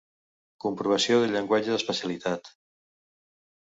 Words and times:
Comprovació 0.65 1.19
del 1.23 1.35
llenguatge 1.37 1.73
d’especialitat. 1.75 2.51